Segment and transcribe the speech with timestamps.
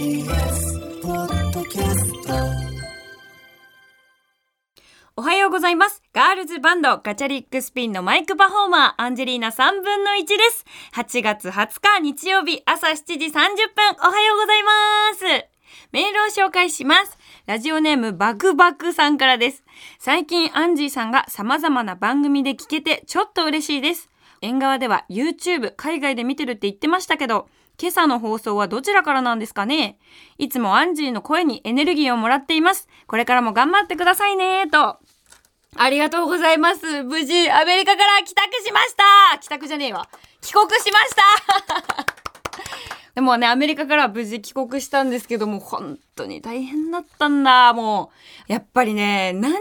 [0.00, 2.32] TBS ポッドキャスト
[5.14, 6.02] おはようございます。
[6.14, 10.64] ガールズバンドガチャリックスピンのマイクパフォーマーアンジェリーナ3分の1です。
[10.94, 13.36] 8月20日日曜日朝7時30分
[14.02, 14.70] おはようございま
[15.18, 15.24] す。
[15.92, 17.18] メールを紹介します。
[17.44, 19.64] ラジオネームバクバクさんからです。
[19.98, 24.08] 最近アンジーさんが様々な番組で聞けてちょっと嬉しいです。
[24.40, 27.50] 縁側では YouTube 海外で見てるって言ってましたけど、
[27.80, 29.98] 今朝の放送はどちらからなんですかね？
[30.36, 32.88] いつもアンジーの声にエネルギーをもらっています。
[33.06, 34.98] これからも頑張ってくださいねと。
[35.76, 37.02] ありがとうございます。
[37.04, 38.94] 無事、アメリカから帰宅しまし
[39.32, 40.08] た帰宅じゃねえわ。
[40.42, 42.04] 帰国しました
[43.14, 48.10] でもね、アメリカから無事帰国したんですけども、本当に大変だったんだ、も
[48.48, 48.52] う。
[48.52, 49.54] やっぱりね、何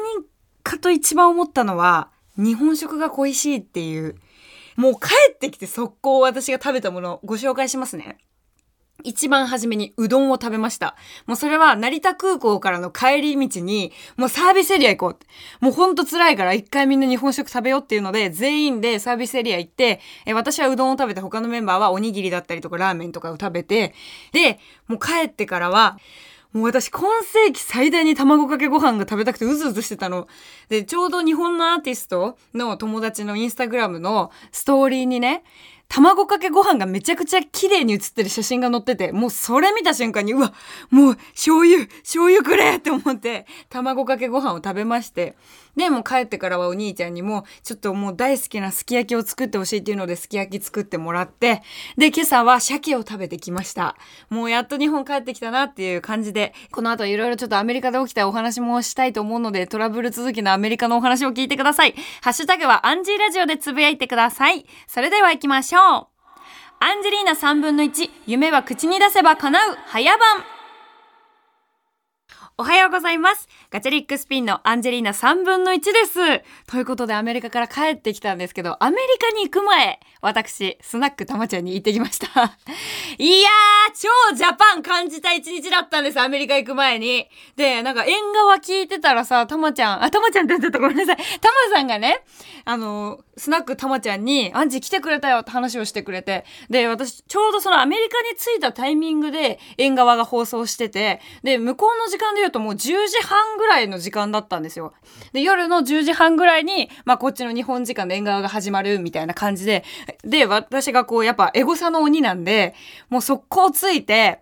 [0.63, 4.15] かと一番思ったのは、日本食が恋しいっていう。
[4.79, 8.17] もう帰ってきて速攻私が食べたものをご紹介しますね。
[9.03, 10.95] 一番初めにうどんを食べました。
[11.25, 15.19] もうそれは成田空港からの帰り道に、もうサービスエリア行こ
[15.61, 15.65] う。
[15.65, 23.93] もうほんと辛いから一回みんな日本食食べようっていうので、全員でサービスエリア行って、え私はうどんを食べて他のメンバーはおにぎりだったりとかラーメンとかを食べて、
[24.31, 25.99] で、もう帰ってからは、
[26.53, 30.27] もう私今世紀最大に卵かけご飯が食べたくてうずうずしてたの。
[30.67, 35.43] で、ちょうど日本のアーティストの友達のインスタグラムのストーリーにね、
[35.89, 40.53] 卵かけご飯がめちゃくちゃ綺麗に写ってる写真が載ってて、もうそれ見た瞬間に、うわ、
[40.91, 45.35] もう醤油、醤油くれって思って、卵かけご飯を食べまして。
[45.79, 51.63] で、も帰ってからはお兄ちゃんにも、ちょっともう大好きなすき焼きを作ってほしいっていうのですき焼き作ってもらって、
[51.97, 53.95] で、今朝は鮭を食べてきました。
[54.29, 61.95] もうやっと日本帰ってきたなっていう感じで、この後いろいろちょっとアメリカで起きたお話もしたいと思うので、トラブル続きのアメリカのお話を聞いてください。
[62.21, 64.65] ハッシュタグはアンジーラジオでつぶやいてください。
[64.87, 66.07] それでは行きましょう。
[66.81, 70.58] アンジェリーナ3分の1、夢は口に出せば叶う、早番。
[72.61, 73.47] おはようございます。
[73.71, 76.43] ガチャリックスピンのアンジェリーナ3分の1です。
[76.69, 82.27] ということでアメリカから帰ってきたんですけど、アメリカに行く前、私、スナックたまちゃんに行ってきました。
[83.17, 83.93] いやー、
[84.29, 87.29] 超ジャパン感じた一日だったんです、アメリカ行く前に。
[87.55, 91.15] で、なんか縁側聞いてたらさ、たまちゃん、あ、たまちゃんって言ってたごめんなさい。
[91.15, 91.23] た
[91.69, 92.25] まさんがね、
[92.65, 102.93] あの、スナックたまちゃんに、アンジ来てくれたよって話をしてくれて、で、私、ちょうどそのアメリカに着いたタイミングで縁側が放送してて、で、向こうの時間で言うともう10時
[103.23, 104.93] 半ぐらいの時間だったんですよ。
[105.33, 109.83] で、夜の10時半ぐらいに、まあ、こっちの日本時間で縁側が始まるみたいな感じで、
[110.23, 112.75] で、私がこう、やっぱエゴサの鬼なんで、
[113.09, 114.39] もう速攻ついて、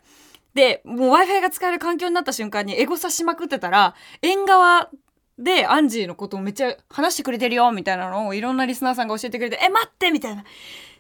[0.54, 4.90] で、もう Wi-Fi が使える環境になった瞬間にエゴサしまくってたら、縁側
[5.38, 10.44] でアンジーのことをめっちゃ話してくれてるよみたいなのをいろんなリスナーさんが教えてくれて、え、待ってみたいな。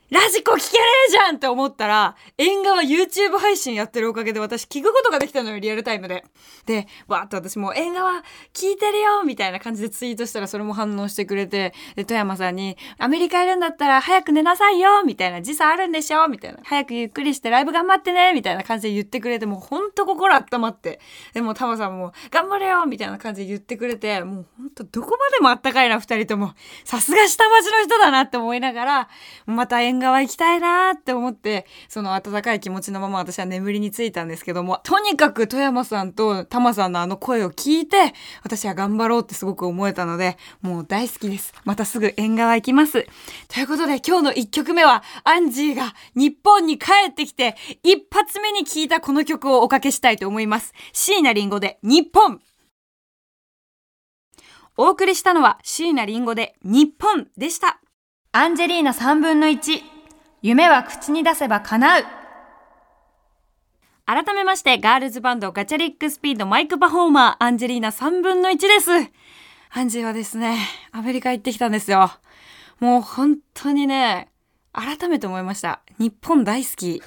[0.09, 6.23] ラジコ聞けねえじゃんって思ったら、縁側 YouTube 配信やってるおかげで私聞くことができたのよ、リアルタイムで。
[6.65, 8.23] で、わーっと私も縁側
[8.53, 16.59] 聞いてるよみたいな感じでツイートしたらそれも反応してくれて、で、富山さんに、アメリカいるんだったら早く寝なさいよみたいな、時差あるんでしょみたいな。
[16.63, 21.01] 早くゆっくりしてライブ頑張ってねみたいな感じで言ってくれて、もうほんと心温まって。
[21.33, 26.53] でも、タマさんも、頑張れよみたいな感じで言ってくれて、もうほんとどこまでもあったかいな、二人とも。
[26.85, 29.09] さすが下町の人だなって思いながら、
[29.45, 38.13] また縁側行きたいなって思って、その温かい気持ちのまま私は眠りについたんですけども、とにかく富山さんとタマさんのあの声を聞いて、
[38.43, 41.53] 私は頑張ろうってすごく思えたので、もう大好きです。
[41.65, 43.07] またすぐ縁側行きます。
[43.47, 50.73] ということで今日の一曲目は、アンジーが日本に帰ってきて、一発目に聴いたこの曲をおかけしたいと思います。
[50.93, 52.41] 椎名林檎で日本
[54.79, 57.81] お送りしたのは椎名林檎で日本でした。
[58.39, 59.81] アンジェリーナ3分の1。
[60.43, 62.03] 夢は口に出せば叶う。
[64.05, 68.91] 改めまして、ガールズバンドガチャリックスピンマイクパフォーマー、アンジェリーナ3分の1です。
[69.71, 70.59] アンジーはですね、
[70.91, 72.11] アメリカ行ってきたんですよ。
[72.79, 74.29] もう本当にね、
[74.71, 75.81] 改めて思いました。
[75.97, 77.01] 日本大好き。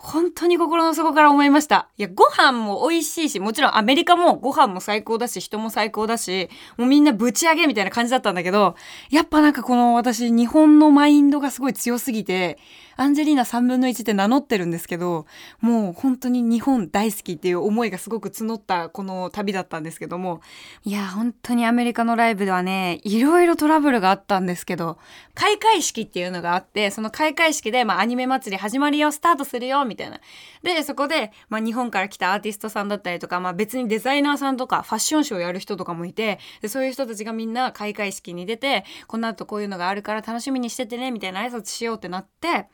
[0.00, 1.88] 本当に心の底から思いました。
[1.98, 8.76] いや、ご飯も美味しいし、もちろんアメリカもご飯も最高だし、人も最高だし、もうみんなぶち上げみたいな感じだったんだけど、
[9.10, 12.58] やっぱなんかこの私、日本のマインドがすごい強すぎて、
[13.00, 15.24] アンジェリーナ3分の1って名乗ってるんですけど、
[15.60, 20.40] もう本当に日本大好きっていう思いがすごく募ったこの旅だったんですけども、
[20.82, 24.98] いや、本当にアメリカのライブではね、いろいろトラブルがあったんですけど、
[25.34, 30.20] 開会式っていうのがあって、その開会式で、まあアニメ祭り始まるよ、スタートするよ、みたいな。
[30.64, 42.66] で、そこで、まあ日本から来たアーティストさんだったりとか、まあ別にデザイナーさんとかファッションショーをやる人とかもいて、でそういう人たちがみんな開会式に出て、この後こういうのがあるから楽しみにしててね、みたいな挨拶しようってなって、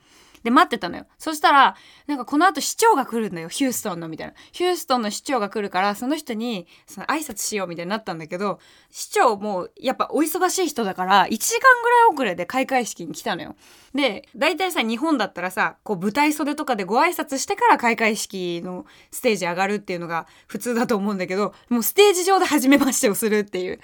[0.45, 1.07] で待ってたのよ。
[1.19, 1.75] そしたら
[2.07, 3.49] なんかこの後市長が来るんだよ。
[3.49, 4.35] ヒューストンのみたいな。
[4.53, 8.61] ヒューストンの市長が来るからその人にその挨拶しようみたいになったんだけど
[8.91, 13.57] 市長もやっぱお忙しい人だから1時間ぐらい遅れで開会式に来たのよ。
[13.95, 23.81] で大体さ日本だったらさこう舞台袖とかでご挨拶してから開会式のステージ上がるっていうのが普通だと思うんだけどもうステージ上で初めましてをするっていう。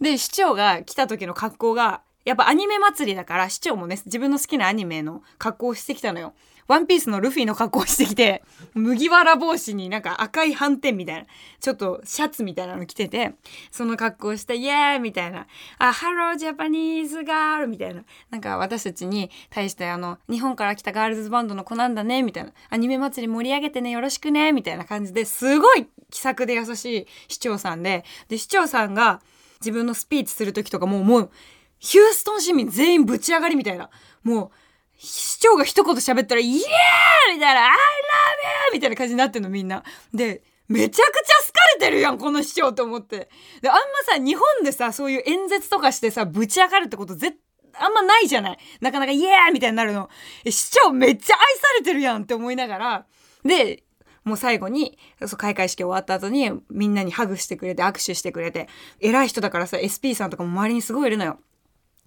[0.00, 6.34] で市長が来た時の格好がやっぱアニメ祭りだから市長もね自分の好きなアニメの格好をしてきたのよ。
[6.66, 8.42] ワンピースのルフィの格好をしてきて
[8.72, 11.26] 麦わら帽子になんか赤い斑点みたいな
[11.60, 13.34] ちょっとシャツみたいなの着てて
[13.70, 15.00] その格好をしてイエーイ!
[15.00, 15.46] みたいな。
[15.76, 17.68] あハロージャパニーズガール!
[17.68, 18.02] みたいな。
[18.30, 22.22] なんか私たちに対してあの日本から来たガールズバンドの子なんだね!
[22.22, 22.52] みたいな。
[22.70, 24.52] アニメ祭り盛り上げてねよろしくね!
[24.52, 29.20] みたいな感じですごい気さくで優しい市長さんでで市長さんが
[29.60, 31.30] 自分のスピーチする時とかもうもう。
[31.78, 33.90] ヒューストン市民全員ぶち上がりみたいな。
[34.22, 34.50] もう、
[34.96, 38.72] 市長が一言喋ったら、イエーみたいな、I love you!
[38.74, 39.82] みたいな感じになってんのみんな。
[40.12, 43.28] で、めちゃくちゃ好かれてるやん、この市長と思って。
[43.60, 47.36] で、あんまさ、日本でさ、そういう演説とかしてさ、ぶち上がるってこと絶
[47.76, 50.08] あんまないじゃないなかなかイエーみたいになるの。
[50.48, 53.06] 市長めっちゃ愛されてるやんって思いながら。
[53.44, 53.82] で、
[54.24, 58.68] もう最後に、そう開会式終わった後にみんなにハグしてくれて握手してくれて、
[59.00, 61.38] 偉い人だからさ、SP さんとかも周りにすごいいるのよ。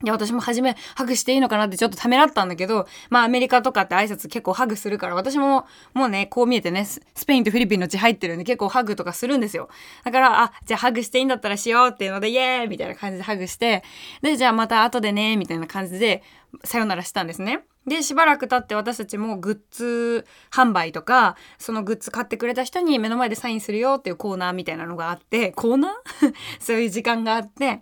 [0.03, 9.69] で、私も初めハグしていいのかなってちょっとためらったんだけど、まあアメリカとかって挨拶結構ハグするから、私ももうね、こう見えてね、スペインとフィリピンの地入ってるんで結構ハグとかするんですよ。
[10.03, 13.83] だから、あ、じゃあハグしていいんだったらしようっていうので、イエーイみたいな感じでハグして、
[14.21, 16.21] で、じゃあまた後でね、みたいな感じで、
[16.63, 17.61] さよならしたんですね。
[17.87, 26.33] で、しばらく経って私たちもグッズ販売とか、そのグッズ買ってくれた人に目の前でサインするよっていうコーナーみたいなのがあって、コーナー？
[26.59, 27.81] そういう時間があって、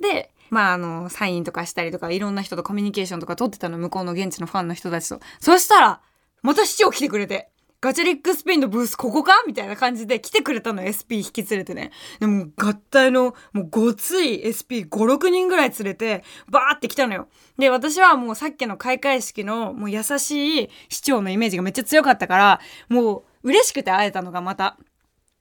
[0.00, 5.20] で、まあ、あの、サインとかしたりとか、いろんな人とコミュニケーションとか取ってたの、向こうの現地のファンの人たちと。
[5.40, 6.00] そしたら、
[6.42, 7.50] また市長来てくれて。
[7.84, 11.90] ガチャリックスペインのブースここかみたいな感じで来てくれたの SP 引き連れてね。
[12.18, 17.28] でも合体のもうごつい SP5、6人ぐらい連れてバーって来たのよ。
[17.58, 24.78] で、私はもうさっきの開会式のもう優しい市長のイメージがめっちゃ強かったから、もう嬉しくて会えたのがまた。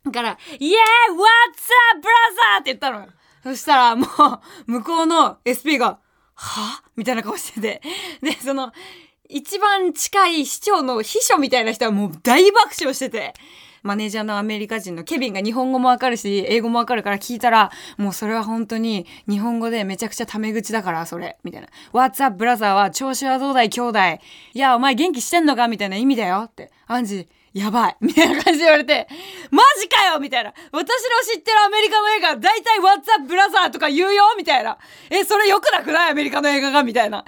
[0.04, 0.80] だから、イエー
[1.14, 1.18] What's
[1.96, 2.60] up, brother!
[2.60, 3.08] って言ったのよ。
[3.44, 6.00] そしたらもう、向こうの SP が、
[6.36, 6.84] は？
[6.96, 7.82] みたいな顔してて。
[8.22, 8.72] で、その、
[9.30, 13.34] 一番近い市長の秘書みたいな人はもう大爆笑してて。
[13.84, 21.38] マネージャーのアメリカ人のケビンが日本語もわかるし、英語もわかるから聞いたら、もうそれは本当に日本語でめちゃくちゃタメ口だから、それ。
[21.44, 21.68] みたいな。
[21.92, 22.76] What's up, brother?
[22.76, 24.00] は調子はどうだい、兄弟。
[24.54, 25.68] いや、お前元気してんのか？
[25.68, 26.72] みたいな意味だよって。
[26.88, 29.08] アンジーやばい みたいな感じで言われて、
[29.52, 30.54] マジかよみたいな。
[30.72, 30.88] 私の
[31.34, 33.70] 知ってるアメリカの映画、大体 What's up, brother?
[33.72, 34.78] とか言うよみたいな。
[35.10, 36.12] え、それ良くなくない？
[36.12, 36.84] アメリカの映画が？
[36.84, 37.24] みたいな。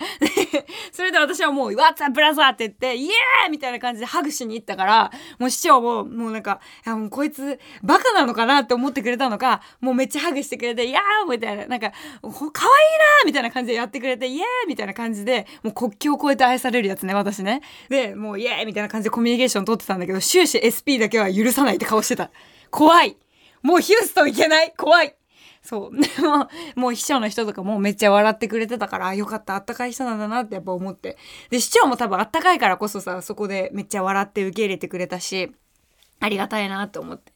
[0.92, 2.48] それで私はもう What's up, brother?
[2.50, 17.62] って言って、イエーイみたいな感じでハグしに行ったから、もう市長も、もうなんか、いやもうこいつ、バカなのかなって思ってくれたのか、もうめっちゃハグしてくれて、いやーみたいな、なんか、可愛いいなーみたいな感じでやってくれて、イエーイみたいな感じで、もう国境を越えて愛されるやつね、私ね。
[17.90, 22.32] で、もうイエーイみたいな感じでコミュニケーション取ってたんだけど、終始 SP だけは許さないって顔してた。
[22.72, 23.18] 怖い
[23.62, 25.16] もうヒューストン行けない怖い
[25.66, 25.92] そう。
[26.00, 31.18] でも、もう秘書の人とかもめっちゃ笑ってくれてたから、よかった、あったかい人なんだなってやっぱ思って。
[31.50, 35.52] で、市長も多分あったかいからこそさ、そこでめっちゃ笑って受け入れてくれたし、
[36.20, 37.34] ありがたいなと思って。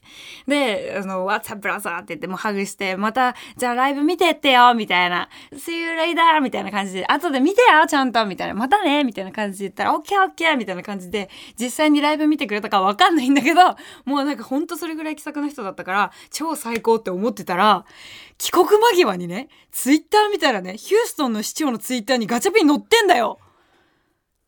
[0.47, 1.97] で、あの、What's up, brother?
[1.97, 5.29] って言ってもハグして、また、じゃあライブ見てってよみたいな。
[5.53, 6.41] See you later!
[6.41, 8.53] みたいな感じで、後で見てよちゃんとみたいな。
[8.53, 10.57] またねみたいな感じで言ったら、OK, OK!
[10.57, 13.61] みたいな感じで、実際にライブ見てくれたかわかんないんだけど、
[14.05, 17.85] もうなんかほんとそれぐらい気さくな人だったから、超最高って思ってたら、
[18.37, 23.39] 帰国間際にね、ツイッター見たらね、ヒューストンの市長のツイッターにガチャピン載ってんだよ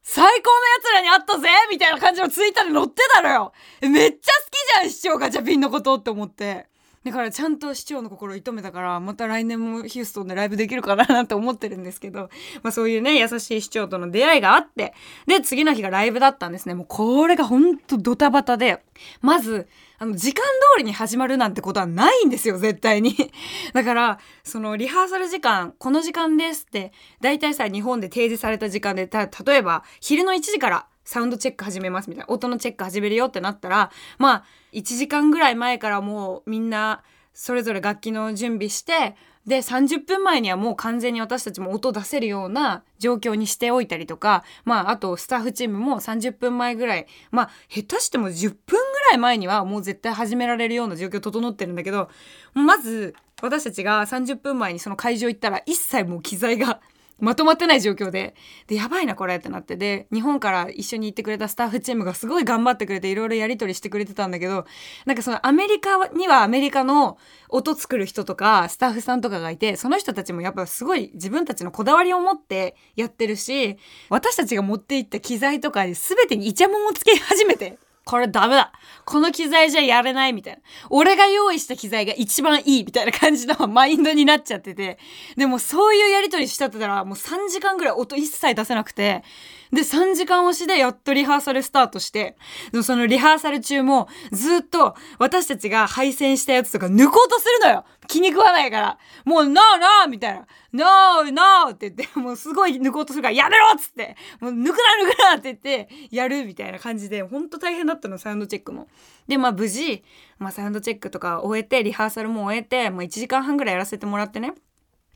[0.04, 3.54] 最高の奴らに会ったぜみたいな感じのツイッターで載ってたのよ。
[3.82, 6.68] めっちゃ好きじゃん市長ガチャピンのことって思って。
[7.04, 12.30] だからちゃんと市長の心を射止めたからまた来年もヒューストンでライブできるかななんて思ってるんですけど、
[12.62, 14.94] まあそういうね優しい市長との出会いがあって。
[15.26, 16.76] で次の日がライブだったんですね。
[16.76, 18.84] もうこれがほんとドタバタで。
[19.22, 19.68] まず
[20.02, 20.44] あの時間
[20.74, 23.16] 通りに始まるなんてことはないんですよ絶対に。
[23.72, 34.44] だからそのリハーサル時間この時間ですって大体さ日本で提示された時間でた例えば昼の1時からサウンドチェック始めますみたいな音のチェック始めるよってなったらまあ
[34.74, 37.04] 1時間ぐらい前からもうみんな
[37.36, 39.16] それぞれ楽器の準備して
[39.46, 48.78] で30分前にはもう完全に私たちも音出せるような状況にしておいたりとかまああとスタッフチームも30分前ぐらいまあ下手しても10分ぐ
[49.10, 52.10] らい前にはもう絶対始められるような状況整ってるんだけど
[52.54, 56.80] まず私たちが30分前にその会場行ったら一切もう機材が
[57.20, 58.34] まとまってない状況で、
[58.66, 64.66] で、やばいなこれってなって、で、日本から一緒に行ってくれたスタッフチームがすごい頑張ってくれていろいろやり取りしてくれてたんだけど、
[65.06, 67.20] なんかそのアメリカにはアメリカの
[67.52, 73.78] 音作る人とかスタッフさんとかがいて、その人たちもやっぱすごい自分たちのこだわりを持ってやってるし、
[74.10, 75.96] 私たちが持っていった機材とか全
[76.28, 78.72] てにイチャモンをつけ始めて、これダメだ。
[79.06, 80.62] この機材じゃやれないみたいな。
[80.90, 84.98] 俺が用意した機材が一番いいみたいな感じのマインドになっちゃってて。
[85.38, 89.24] でもそういうやりとりしちゃってたらもう3時間ぐらい音一切出せなくて。
[89.72, 92.36] で、3時間押しでやっとリハーサルスタートして、
[92.72, 98.98] でもそのリハーサル中もずっと私たちが配線したやつとか抜こうとするのよ気に食わないから。
[99.24, 100.46] もう、ノーノーみたいな。
[100.74, 108.90] ノーノーって言って、 もうすごい抜こうとするから、やめろっつって、もう抜くな抜くなって言って、やるみたいな感じで、ほんと大変だったの、サウンドチェックも。
[109.30, 110.04] で、まあ無事、
[110.40, 114.56] まあサウンドチェックとか終えて、リハーサルも終えて、もう1時間半ぐらいやらせてもらってね。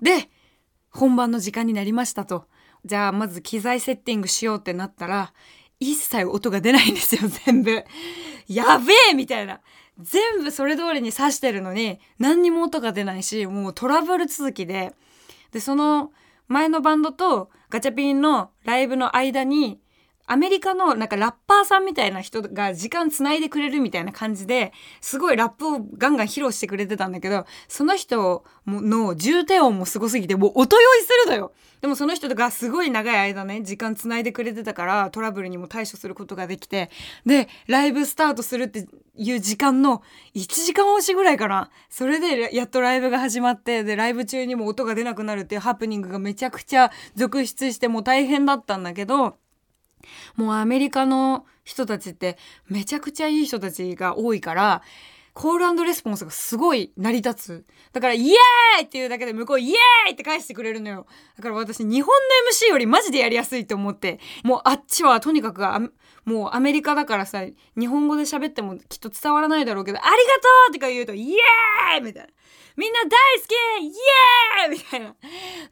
[0.01, 0.29] で、
[0.89, 2.47] 本番の時間になりましたと。
[2.85, 5.33] じゃあまず機材セッティングしようってなったら、
[5.81, 7.83] 一切音が出ないんですよ、全部。
[8.47, 9.59] やべえみたいな。
[9.99, 14.93] 全部それ通りに刺してるのに、何にも音が出ないし、もうトラブル続きで。
[15.51, 16.11] で、その
[16.47, 19.79] 前のバンドとガチャピンのライブの間に、
[20.27, 31.51] アメリカのなんかラッパーさんみたいな人が時間つないでくれるみたいな感じですごいラップをガンガン披露してくれてたんだけど、その人の重低音もすごすぎてもう音酔いするのよ。
[31.81, 36.89] でもその人がすごい長い間ね、時間つないでくれてたからトラブルにも対処することができて、
[37.25, 40.01] で、ライブスタートするっていう時間の
[40.33, 41.69] 1時間押しぐらいかな。
[41.89, 49.37] それでやっとライブが始まって、で、ライブ中にも音が出なくなるっていうハプニングがめちゃくちゃ続出してもう大変だったんだけど、
[50.35, 54.81] もうアメリカの人たちってめちゃくちゃいい人たちが多いから、
[55.35, 57.65] コールレスポンスがすごい成り立つ。
[57.91, 61.05] だから、イエーイっていうだけで向こう、イエーイって返してくれるのよ。
[61.35, 65.61] だから私、日本の MC よりマジでやりやすいと思って、もうあっちはとにかく
[66.23, 67.43] もうアメリカだからさ、
[67.77, 70.19] 日本語で喋ってもきっと伝わらないだろうけど、ありがと
[70.69, 72.29] うってか言うと、イエーイみたいな。
[72.77, 73.51] みんな大好き
[73.83, 75.15] イエーイみたいな。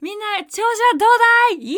[0.01, 1.09] みんな調子はどう
[1.53, 1.77] だいイエ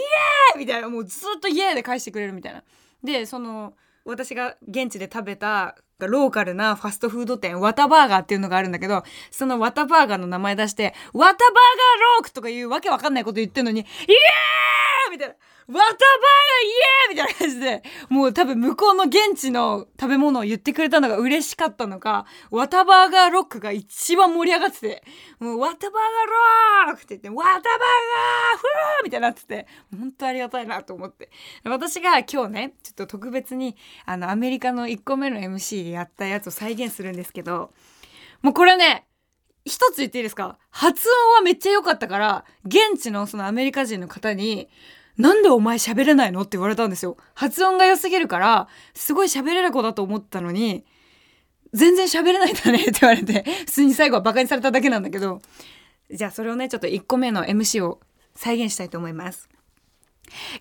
[0.56, 0.90] ーイみたいな。
[0.90, 2.64] もうずっとイエーイで返してくれるみたいな。
[3.04, 3.76] で、その、
[4.06, 15.36] 私が現地で食べたローカルなファストフード店、ワタバーガーっていうのがあるんだけど、そのワタバーガーの名前出して、ワタバーガーロークとかいうわけわかんないこと言ってんのに、イエーみたいな。
[15.68, 16.00] ワタバーガー
[16.66, 25.04] イエーみたいな感じで、もう多分向こうの現地の食べ物を言ってくれたのが嬉しかったのか、ワタバーガーロックが一番盛り上がってて、
[25.40, 26.02] もうワタバー
[26.86, 27.70] ガーロックって言って、ワタバーガー
[28.58, 29.68] フーみたいになってて、
[29.98, 31.32] 本当ありがたいなと思って。
[31.64, 37.74] 私が今日ね、ちょっと特別に、あの、アメリカの1個目の MC でやったやつを再現するんですけど、
[38.44, 39.08] もうこれね、
[39.66, 40.60] 一つ言っていいですか？
[40.70, 44.70] 発音はめっちゃ良かったから、現地のそのアメリカ人の方に、
[45.18, 46.42] なんでお前喋れないの？
[46.42, 47.18] って言われたんですよ。
[47.34, 50.86] 発音が良すぎるから、すごい喋れる子だと思ったのに、
[51.74, 55.42] 全然喋れないんだねって言われて、普通に最後はバカにされただけなんだけど、
[56.12, 58.00] じゃあそれをね、ちょっと1個目の MC を
[58.36, 59.50] 再現したいと思います。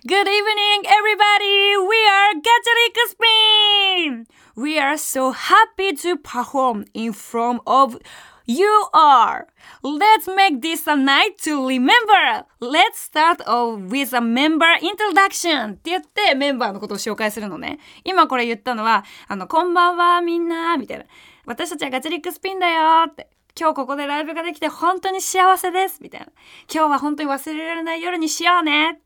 [0.07, 1.75] Good evening, everybody!
[1.77, 2.75] We are Gacha
[3.09, 4.25] Spin!
[4.55, 7.99] We are so happy to perform in front of
[8.47, 9.47] You are!
[9.81, 12.45] Let's make this a night to remember!
[12.59, 15.73] Let's start off with a member introduction!
[15.73, 17.79] って言ってメンバーのことを紹介するのね。
[18.03, 21.05] 今これ言ったのは、あの、こんばんはみんなみたいな。
[21.45, 23.29] 私たちはガチリックスピンだよって。
[23.59, 26.27] 今日ここでライブができて本当に幸せですみたいな。
[26.71, 28.99] 今日は本当に忘れられない夜にしようね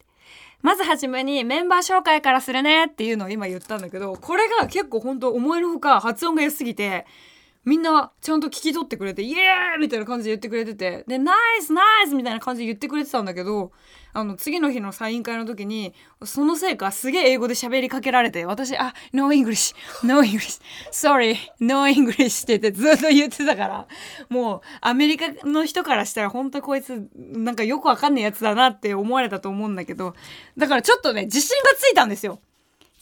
[0.62, 7.05] まずはじめにメンバー紹介からするねっていうのを今言ったんだけど、これが結構本当思いのほか発音が良すぎて、
[7.66, 9.80] みんなちゃんと聞き取ってくれて、イエーイ!
[9.80, 11.74] みたいな感じで言ってくれてて、で、ナイス!
[11.74, 12.16] ナイス!
[12.16, 13.72] みたいな感じで言ってくれてたんだけど、
[14.13, 20.62] あの、次の日のサイン会の時に、そのせいかすげえ英語で喋りかけられて、私、あ、no English, no English,
[20.92, 22.44] sorry, no English!
[22.44, 23.88] って言ってずっと言ってたから、
[24.30, 30.16] もうアメリカの人からしたら本当こいつ、なんかよくわかんないやつだなって思われたと思うんだけど、
[30.58, 32.39] だからちょっとね、自信がついたんですよ。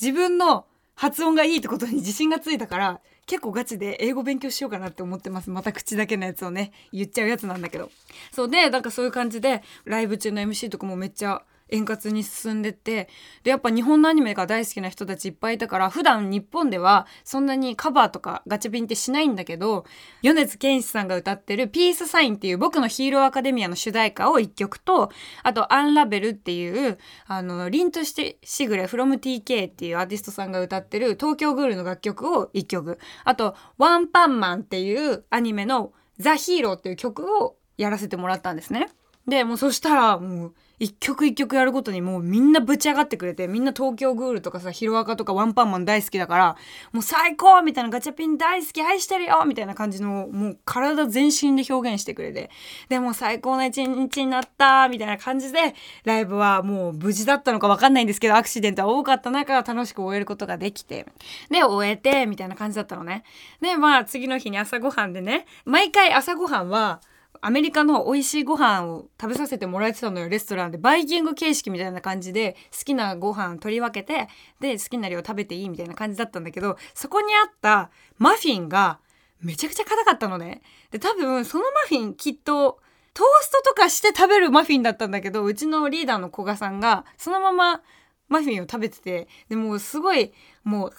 [0.02, 5.50] 自分の発音がいいってことに自信がついたから、結構ガチで英語勉強しようかなって思ってます。
[5.50, 7.92] また口だけのやつをね、言っちゃうやつなんだけど。
[8.32, 13.10] そうで、なんかそういう感じで、ライブ中の MC とかもめっちゃ円滑に進んでって
[13.44, 19.86] でやっぱ日本のアニメが大好きな人たちいっぱいいたから普段日本ではそんなにカバーとかガチャピンってしないんだけど
[20.22, 25.12] 米津玄師さんが歌ってる「ピースサイン」っていう僕のヒーローアカデミアの主題歌を1曲と
[25.44, 26.98] あと「アンラベル」っていう
[27.28, 38.90] あの凛としてしぐれ FromTK っていうアーティストさんが歌ってる「東京グール」の楽曲を1曲あと「ワンパンマン」っていうアニメの「ザ・ヒーロー」っていう曲をやらせてもらったんですね。
[39.28, 46.56] でもうそしたらもう一曲一曲やるごとにもうみんなぶち上がってくれてみんな東京グールとかさヒロアカとかワンパンマン大好きだから
[46.92, 52.52] もう最高みたいなガチャピン大好き愛してるよみたいな感じのもう体全身で表現してくれて
[52.90, 61.08] でも最高な一日になったみたいな感じでライブはもう無事だったのかわかんないんですけどアクシデントは多かった中楽しく終えることができて
[61.50, 63.24] で終えてみたいな感じだったのね。
[63.62, 67.02] でまあ次の日に朝ごはんでね毎回朝ごはんは
[67.42, 70.78] アメリカの美味しいご飯を食べさせてもらえてたのよレストランで。
[70.78, 74.28] バイキング形式みたいな感じで好きなご飯取り分けて
[74.60, 79.00] で好きな量食べていいみたいな感じだったんだけどそこにあったマフィンが
[79.42, 80.62] めちゃくちゃ硬かったのね。
[80.92, 82.80] で多分そのマフィンきっと
[83.14, 87.82] トーストとかして食べるマフィンだったんだけどうちのリーダーの古賀さんがそのまま
[88.30, 90.94] マフィンを食べててでもうすごいもう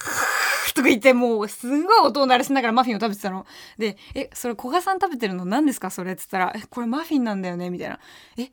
[0.74, 3.46] とか言ってもうすごい音を鳴らしながらマフィンを食べてたの。
[3.78, 5.90] で、え、それ古賀さん食べてるの何ですか？
[5.90, 7.70] それっつったら、え、これマフィンなんだよね？
[7.70, 7.98] みたいな。
[8.38, 8.50] え、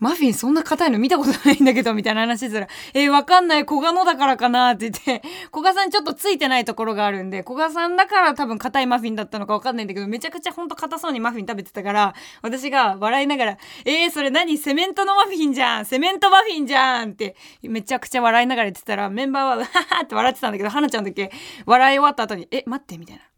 [0.00, 14.58] マフィンそんな硬いの見たことないんだけど、みたいな話したら、 えー、わかんない、小賀のだからかなって言って、 小賀さんちょっとついてないところがあるんで、小賀さんだから多分硬いマフィンだったのかわかんないんだけど、めちゃくちゃほんと硬そうにマフィン食べてたから、私が笑いながら、えー、それ何？
[14.58, 15.86] セメントのマフィンじゃん。
[15.86, 21.30] セメントマフィンじゃんって、めちゃくちゃ笑いながら言ってたら、メンバーは、わははって笑ってたんだけど、花ちゃんだけ
[21.66, 23.33] 笑い終わった後に、え、待って、みたいな。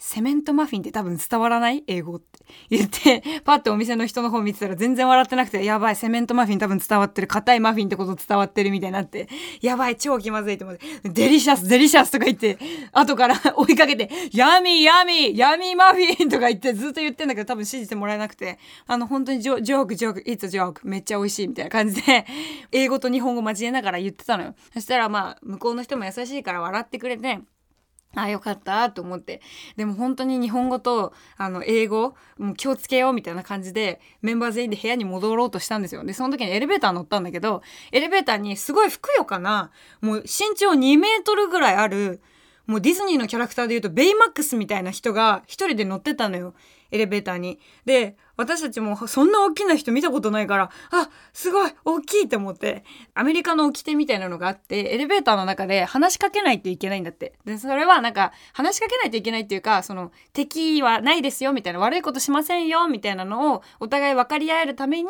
[0.00, 1.82] セメントマフィンって多分伝わらない？
[1.88, 2.38] 英語って。
[2.70, 9.28] 言って、パッてお店の人の方見てたら全然笑ってなくて、やばい、セメントマフィン多分伝わってる、硬いマフィンってこと伝わってるみたいになって、
[9.60, 12.58] やばい、超気まずいと思って、 delicious、delicious とか言って、
[12.92, 22.24] 後から 追いかけて、 yummy、yummy、yummy マフィンとか言ってずっと言ってんだけど多分信じてもらえなくて、あの、本当にジョジョーク、ジョーク、it's a joke, めっちゃ美味しいみたいな感じで、
[22.70, 24.54] 英語と日本語交えながら言ってたのよ。
[24.72, 27.40] そしたらまあ、向こうの人も優しいから笑ってくれて、
[28.22, 29.40] あよかったと思って。
[29.76, 36.04] でも本当に日本語とあの英語もう気をつけようみたいな感じでメンバー全員で部屋に戻ろうとしたんですよ。
[36.04, 39.70] でその時にエレベーター乗ったんだけどエレベーターにすごいふくよかな。
[40.00, 42.20] もう身長2メートルぐらいある
[42.66, 46.54] もうディズニーのキャラクターで言うとベイマックスみたいな人が一人で乗ってたのよ。
[46.90, 47.58] エレベーターに。
[47.86, 57.32] で私たちもそんな大きな人見たことないから、あ、すごい大きいって思って、アメリカの掟みたいなのがあって、エレベーターの中で話しかけないといけないんだって。
[57.44, 65.08] で、それはなんか、話しかけないといけないっていうか、その、敵はないですよ、みたいな、悪いことしませんよ、みたいなのを、お互い分かり合えるために、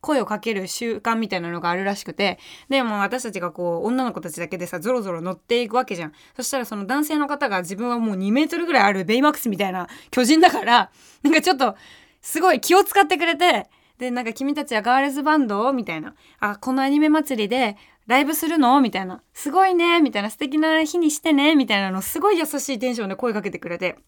[0.00, 2.38] 声をかける習慣みたいなのがあるらしくて、
[2.70, 6.12] でも私たちがこう、女の子たちだけでさ、ゾロゾロ乗っていくわけじゃん。
[6.34, 10.90] そしたらその男性の方が自分はもう2メートルぐらいあるベイマックスみたいな巨人だから、
[11.22, 11.76] なんかちょっと、
[12.22, 16.14] すごい気を使ってくれて、で、なんか君たちはガールズバンドみたいな。
[16.38, 18.80] あ、このアニメ祭りでライブするの？
[18.80, 19.22] みたいな。
[19.34, 20.30] すごいねみたいな。
[20.30, 21.54] 素敵な日にしてね？
[21.54, 23.98] みたいなのすごい優しいテンションで声かけてくれて。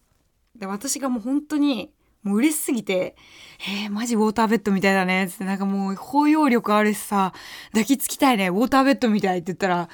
[0.55, 1.91] で、私がもう本当に、
[2.23, 3.15] もう嬉しすぎて、
[3.83, 5.27] えー、マジウォーターベッドみたいだね。
[5.29, 7.33] つってなんかもう包容力あるしさ、
[7.71, 8.47] 抱きつきたいね。
[8.47, 9.87] ウォーターベッドみたいって言ったら、なん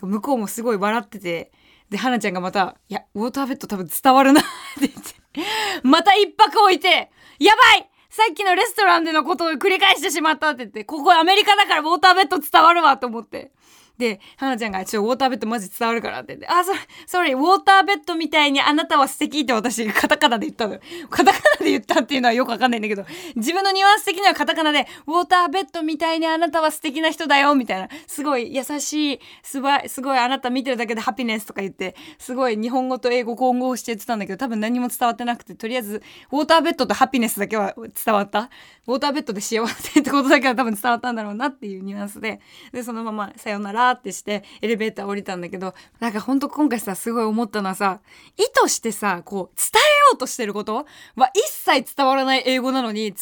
[0.00, 1.52] か向こうもすごい笑ってて、
[1.88, 5.14] で、花ちゃんがまた、いや、ウォーターベッド多分伝わるなって言って、
[5.82, 13.52] また一泊置いて、やばいさっきのレストランでのことを繰り返してしまったって言って、ここアメリカだからウォーターベッド伝わるわと思って。
[13.98, 20.80] で、花ちゃんが、ちょ、ウォーターベッドマジ伝わるからって言って、あ、それ、それ、ウォーターベッドみたいにあなたは素敵って私カタカナで言ったのよ。
[21.10, 27.88] カタカナで言ったっていうのはよくわかんないんだけど、自分のニュアンス的にはカタカナで、ウォーターベッドみたいにあなたは素敵な人だよ、みたいな。
[28.06, 38.50] すごい優しい、すば、すごいあなた見てるだけでハピネスとか言って、すごい日本語と英語混合して言ってたんだけど、多分何も伝わってなくて、とりあえず、ウォーターベッドとハピネスだけは伝わった。
[38.86, 42.40] ウォーターベッドで幸せってことだけは多分伝わったんだろうなっていうニュアンスで、
[42.72, 48.00] で、そのままさよならってして、エレベーター降りたんだけど、なんかほんと今回さ、すごい思ったのはさ、
[48.36, 50.86] 意図してさ、こう、伝えようとしてること？
[51.16, 53.16] は一切伝わらない英語なのに、伝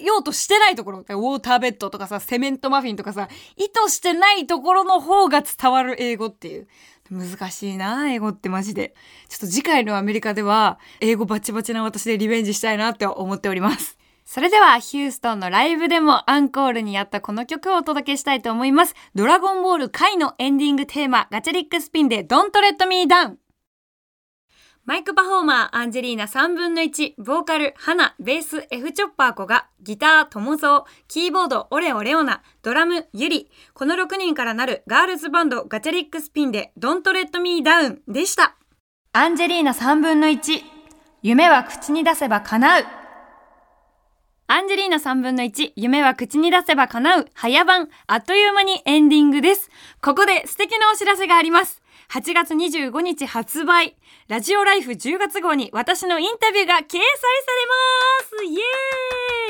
[0.00, 6.68] えようとしてないところ、ウォーターベッドとかさ、セメントマフィンとかさ、意図してないところの方が伝わる英語っていう。
[7.08, 8.94] 難しいな、英語ってマジで。
[9.28, 13.96] ちょっと次回のアメリカでは、英語バチバチな私でリベンジしたいなって思っております。
[14.26, 18.94] それではヒューストンのライブでもアンコールにやったこの曲をお届けしたいと思います。
[19.14, 23.36] ドラゴンボール回のエンディングテーマガチャリックスピンで Don't Let Me Down
[24.84, 38.56] マイクパフォーマーアンジェリーナ3分の1、ボーカル、花、ベース、F チョッパー子が、ギター、トモゾー、キーボード、オレオレオナ、ドラム、ユリ、この6人からなるガールズバンドガチャリックスピンで Don't Let Me Down でした。
[39.12, 40.60] アンジェリーナ3分の1、
[41.22, 42.95] 夢は口に出せば叶う。
[44.48, 49.70] アンジェリーナ3分の1、夢は口に出せば叶う、早番、あっという間にエンディングです。
[50.00, 51.82] ここで素敵なお知らせがあります。
[52.10, 53.96] 8月25日発売、
[54.28, 58.60] ラジオライフ10月号に私のインタビューが掲載されますイエ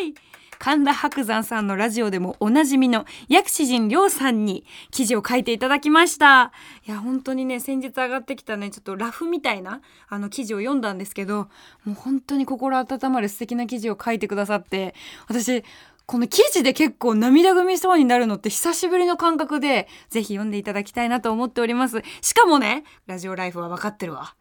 [0.04, 0.14] ーイ
[0.59, 6.53] 神田伯山さんのラジオでもおなじみの薬師陣亮さんに記事を書いていただきました
[6.87, 11.49] いや本当にね先日上がってきたねちょっとラフみたいなあの記事を読んだんですけど
[11.85, 14.95] もう本当に心温まる素敵な記事を書いてくださって
[15.29, 15.64] 私
[16.07, 22.01] この記事で結構涙ぐみそうになるのって久しぶりの感覚で、ぜひ読んでいただきたいなと思っております。
[22.21, 24.37] しかもね、ラジオライフは分かってるわ。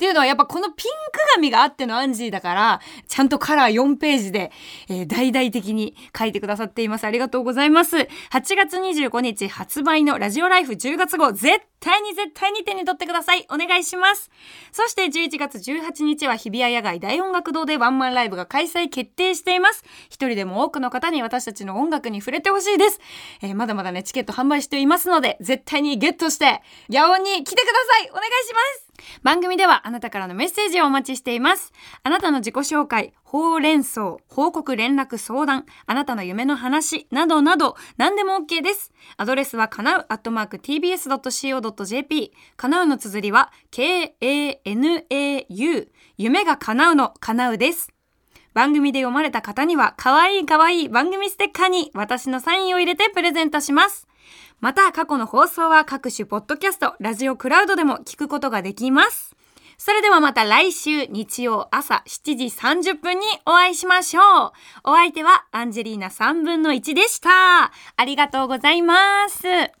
[0.00, 4.50] っていうのはやっぱこのピンク紙があってのアンジーだから、ちゃんとカラー4ページで、
[4.88, 7.04] えー、大々的に書いてくださっています。
[7.04, 7.96] ありがとうございます。
[7.98, 8.08] 8
[8.56, 13.46] 月25日発売のラジオライフ10月号、絶対に絶対に手に取ってください。
[13.50, 14.30] お願いします。
[14.72, 19.84] そして11月18日は日比谷野外大音楽堂でワンマンライブが開催決定しています。
[20.06, 23.00] 一人でも多くの方に私たちの音楽に触れてほしいです。
[23.42, 28.89] えー、まだまだね、チケット販売していますので、絶対にゲットして、野音に来てくださいお願いします
[29.22, 31.72] 番組ではあなたからのメッセージをお待ちしています。
[32.02, 38.92] あなたの自己紹介、ほうれん草、報告連絡相談、あなたの夢の話、などなど、何でも OK です。
[39.16, 42.32] アドレスはかなう、アットマーク tbs.co.jp。
[42.56, 44.22] かなうの綴りは、k-a-n-a-u。
[46.16, 47.92] 夢が叶うの、かなうです。
[48.52, 54.08] 番組で読まれた方には、かわいいかわいい番組ステッカーに私のサインを入れてプレゼントします。
[54.60, 59.34] また、過去の放送は各種ポッドキャスト、ラジオクラウドでも聞くことができます。
[59.78, 64.52] それではまた来週日曜朝7時30分にお会いしましょう。
[64.84, 67.30] お相手はアンジェリーナ3分の1でした。
[67.96, 68.94] ありがとうございま
[69.30, 69.79] す。